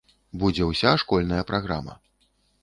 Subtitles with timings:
[0.43, 1.93] Будзе ўся школьная праграма!